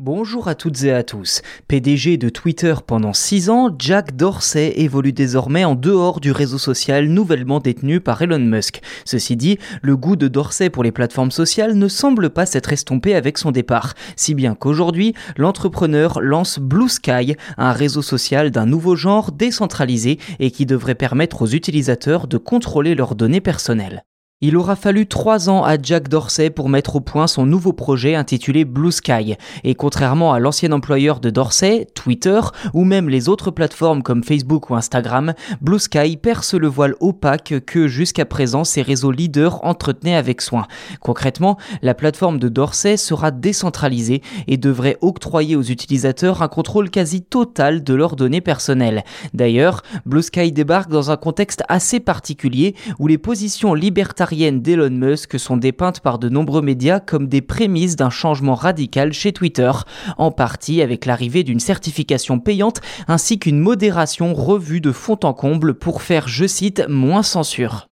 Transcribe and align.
Bonjour 0.00 0.46
à 0.46 0.54
toutes 0.54 0.84
et 0.84 0.92
à 0.92 1.02
tous. 1.02 1.42
PDG 1.66 2.18
de 2.18 2.28
Twitter 2.28 2.72
pendant 2.86 3.12
6 3.12 3.50
ans, 3.50 3.74
Jack 3.76 4.14
Dorsey 4.14 4.74
évolue 4.76 5.12
désormais 5.12 5.64
en 5.64 5.74
dehors 5.74 6.20
du 6.20 6.30
réseau 6.30 6.56
social 6.56 7.08
nouvellement 7.08 7.58
détenu 7.58 7.98
par 8.00 8.22
Elon 8.22 8.38
Musk. 8.38 8.80
Ceci 9.04 9.34
dit, 9.34 9.58
le 9.82 9.96
goût 9.96 10.14
de 10.14 10.28
Dorsey 10.28 10.70
pour 10.70 10.84
les 10.84 10.92
plateformes 10.92 11.32
sociales 11.32 11.74
ne 11.74 11.88
semble 11.88 12.30
pas 12.30 12.46
s'être 12.46 12.72
estompé 12.72 13.16
avec 13.16 13.38
son 13.38 13.50
départ, 13.50 13.94
si 14.14 14.34
bien 14.34 14.54
qu'aujourd'hui, 14.54 15.14
l'entrepreneur 15.36 16.20
lance 16.20 16.60
Blue 16.60 16.88
Sky, 16.88 17.34
un 17.56 17.72
réseau 17.72 18.00
social 18.00 18.52
d'un 18.52 18.66
nouveau 18.66 18.94
genre 18.94 19.32
décentralisé 19.32 20.20
et 20.38 20.52
qui 20.52 20.64
devrait 20.64 20.94
permettre 20.94 21.42
aux 21.42 21.48
utilisateurs 21.48 22.28
de 22.28 22.38
contrôler 22.38 22.94
leurs 22.94 23.16
données 23.16 23.40
personnelles. 23.40 24.04
Il 24.40 24.56
aura 24.56 24.76
fallu 24.76 25.08
trois 25.08 25.50
ans 25.50 25.64
à 25.64 25.82
Jack 25.82 26.08
Dorsey 26.08 26.50
pour 26.50 26.68
mettre 26.68 26.94
au 26.94 27.00
point 27.00 27.26
son 27.26 27.44
nouveau 27.44 27.72
projet 27.72 28.14
intitulé 28.14 28.64
Blue 28.64 28.92
Sky. 28.92 29.34
Et 29.64 29.74
contrairement 29.74 30.32
à 30.32 30.38
l'ancien 30.38 30.70
employeur 30.70 31.18
de 31.18 31.28
Dorsey, 31.28 31.88
Twitter, 31.92 32.40
ou 32.72 32.84
même 32.84 33.08
les 33.08 33.28
autres 33.28 33.50
plateformes 33.50 34.04
comme 34.04 34.22
Facebook 34.22 34.70
ou 34.70 34.76
Instagram, 34.76 35.34
Blue 35.60 35.80
Sky 35.80 36.16
perce 36.16 36.54
le 36.54 36.68
voile 36.68 36.94
opaque 37.00 37.64
que 37.66 37.88
jusqu'à 37.88 38.26
présent 38.26 38.62
ces 38.62 38.80
réseaux 38.80 39.10
leaders 39.10 39.64
entretenaient 39.64 40.14
avec 40.14 40.40
soin. 40.40 40.68
Concrètement, 41.00 41.58
la 41.82 41.94
plateforme 41.94 42.38
de 42.38 42.48
Dorsey 42.48 42.96
sera 42.96 43.32
décentralisée 43.32 44.22
et 44.46 44.56
devrait 44.56 44.98
octroyer 45.00 45.56
aux 45.56 45.62
utilisateurs 45.62 46.42
un 46.42 46.48
contrôle 46.48 46.90
quasi 46.90 47.22
total 47.22 47.82
de 47.82 47.92
leurs 47.92 48.14
données 48.14 48.40
personnelles. 48.40 49.02
D'ailleurs, 49.34 49.82
Blue 50.06 50.22
Sky 50.22 50.52
débarque 50.52 50.90
dans 50.90 51.10
un 51.10 51.16
contexte 51.16 51.64
assez 51.68 51.98
particulier 51.98 52.76
où 53.00 53.08
les 53.08 53.18
positions 53.18 53.74
libertariennes 53.74 54.27
d'Elon 54.34 54.90
Musk 54.90 55.38
sont 55.38 55.56
dépeintes 55.56 56.00
par 56.00 56.18
de 56.18 56.28
nombreux 56.28 56.60
médias 56.60 57.00
comme 57.00 57.28
des 57.28 57.40
prémices 57.40 57.96
d'un 57.96 58.10
changement 58.10 58.54
radical 58.54 59.12
chez 59.12 59.32
Twitter, 59.32 59.70
en 60.18 60.30
partie 60.30 60.82
avec 60.82 61.06
l'arrivée 61.06 61.44
d'une 61.44 61.60
certification 61.60 62.38
payante 62.38 62.80
ainsi 63.06 63.38
qu'une 63.38 63.58
modération 63.58 64.34
revue 64.34 64.80
de 64.80 64.92
fond 64.92 65.18
en 65.22 65.32
comble 65.32 65.74
pour 65.74 66.02
faire, 66.02 66.28
je 66.28 66.46
cite, 66.46 66.84
moins 66.88 67.22
censure. 67.22 67.87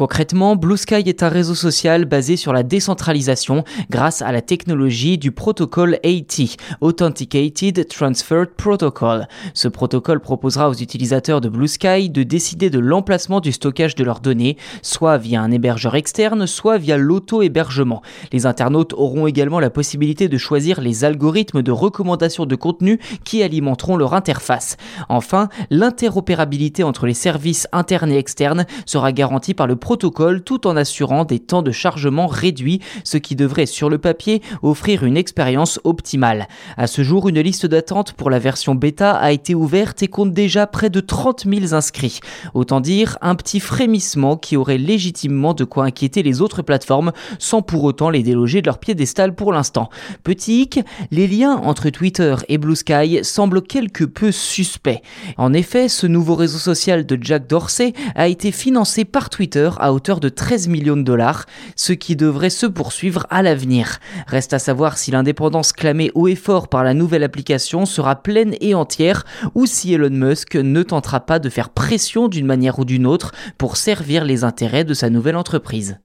Concrètement, 0.00 0.56
Blue 0.56 0.78
Sky 0.78 1.02
est 1.04 1.22
un 1.22 1.28
réseau 1.28 1.54
social 1.54 2.06
basé 2.06 2.38
sur 2.38 2.54
la 2.54 2.62
décentralisation 2.62 3.64
grâce 3.90 4.22
à 4.22 4.32
la 4.32 4.40
technologie 4.40 5.18
du 5.18 5.30
protocole 5.30 5.98
AT, 6.02 6.56
Authenticated 6.80 7.86
Transferred 7.86 8.48
Protocol. 8.56 9.28
Ce 9.52 9.68
protocole 9.68 10.20
proposera 10.20 10.70
aux 10.70 10.74
utilisateurs 10.74 11.42
de 11.42 11.50
Blue 11.50 11.68
Sky 11.68 12.08
de 12.08 12.22
décider 12.22 12.70
de 12.70 12.78
l'emplacement 12.78 13.40
du 13.40 13.52
stockage 13.52 13.94
de 13.94 14.02
leurs 14.02 14.20
données, 14.20 14.56
soit 14.80 15.18
via 15.18 15.42
un 15.42 15.50
hébergeur 15.50 15.94
externe, 15.94 16.46
soit 16.46 16.78
via 16.78 16.96
l'auto-hébergement. 16.96 18.00
Les 18.32 18.46
internautes 18.46 18.94
auront 18.94 19.26
également 19.26 19.60
la 19.60 19.68
possibilité 19.68 20.28
de 20.28 20.38
choisir 20.38 20.80
les 20.80 21.04
algorithmes 21.04 21.60
de 21.60 21.72
recommandation 21.72 22.46
de 22.46 22.56
contenu 22.56 23.00
qui 23.24 23.42
alimenteront 23.42 23.98
leur 23.98 24.14
interface. 24.14 24.78
Enfin, 25.10 25.50
l'interopérabilité 25.68 26.84
entre 26.84 27.04
les 27.04 27.12
services 27.12 27.68
internes 27.72 28.12
et 28.12 28.16
externes 28.16 28.64
sera 28.86 29.12
garantie 29.12 29.52
par 29.52 29.66
le 29.66 29.76
protocole 29.76 29.89
tout 29.96 30.66
en 30.66 30.76
assurant 30.76 31.24
des 31.24 31.38
temps 31.38 31.62
de 31.62 31.70
chargement 31.70 32.26
réduits, 32.26 32.80
ce 33.04 33.18
qui 33.18 33.36
devrait 33.36 33.66
sur 33.66 33.88
le 33.88 33.98
papier 33.98 34.42
offrir 34.62 35.04
une 35.04 35.16
expérience 35.16 35.80
optimale. 35.84 36.48
À 36.76 36.86
ce 36.86 37.02
jour, 37.02 37.28
une 37.28 37.40
liste 37.40 37.66
d'attente 37.66 38.12
pour 38.12 38.30
la 38.30 38.38
version 38.38 38.74
bêta 38.74 39.12
a 39.12 39.32
été 39.32 39.54
ouverte 39.54 40.02
et 40.02 40.08
compte 40.08 40.32
déjà 40.32 40.66
près 40.66 40.90
de 40.90 41.00
30 41.00 41.46
000 41.46 41.74
inscrits. 41.74 42.20
Autant 42.54 42.80
dire 42.80 43.18
un 43.20 43.34
petit 43.34 43.60
frémissement 43.60 44.36
qui 44.36 44.56
aurait 44.56 44.78
légitimement 44.78 45.54
de 45.54 45.64
quoi 45.64 45.84
inquiéter 45.84 46.22
les 46.22 46.40
autres 46.40 46.62
plateformes 46.62 47.12
sans 47.38 47.62
pour 47.62 47.84
autant 47.84 48.10
les 48.10 48.22
déloger 48.22 48.62
de 48.62 48.66
leur 48.66 48.78
piédestal 48.78 49.34
pour 49.34 49.52
l'instant. 49.52 49.90
Petit 50.24 50.62
hic, 50.62 50.80
les 51.10 51.26
liens 51.26 51.56
entre 51.56 51.90
Twitter 51.90 52.34
et 52.48 52.58
Blue 52.58 52.76
Sky 52.76 53.20
semblent 53.22 53.62
quelque 53.62 54.04
peu 54.04 54.32
suspects. 54.32 55.02
En 55.36 55.52
effet, 55.52 55.88
ce 55.88 56.06
nouveau 56.06 56.34
réseau 56.34 56.58
social 56.58 57.06
de 57.06 57.18
Jack 57.20 57.46
Dorsey 57.46 57.92
a 58.14 58.28
été 58.28 58.52
financé 58.52 59.04
par 59.04 59.30
À 59.78 59.92
hauteur 59.92 60.20
de 60.20 60.28
13 60.28 60.68
millions 60.68 60.96
de 60.96 61.02
dollars, 61.02 61.46
ce 61.76 61.92
qui 61.92 62.16
devrait 62.16 62.50
se 62.50 62.66
poursuivre 62.66 63.26
à 63.30 63.42
l'avenir. 63.42 63.98
Reste 64.26 64.52
à 64.54 64.58
savoir 64.58 64.98
si 64.98 65.10
l'indépendance 65.10 65.72
clamée 65.72 66.10
haut 66.14 66.28
et 66.28 66.34
fort 66.34 66.68
par 66.68 66.84
la 66.84 66.94
nouvelle 66.94 67.22
application 67.22 67.86
sera 67.86 68.22
pleine 68.22 68.54
et 68.60 68.74
entière 68.74 69.24
ou 69.54 69.66
si 69.66 69.92
Elon 69.92 70.10
Musk 70.10 70.56
ne 70.56 70.82
tentera 70.82 71.20
pas 71.20 71.38
de 71.38 71.48
faire 71.48 71.70
pression 71.70 72.28
d'une 72.28 72.46
manière 72.46 72.78
ou 72.78 72.84
d'une 72.84 73.06
autre 73.06 73.32
pour 73.58 73.76
servir 73.76 74.24
les 74.24 74.44
intérêts 74.44 74.84
de 74.84 74.94
sa 74.94 75.10
nouvelle 75.10 75.36
entreprise. 75.36 75.98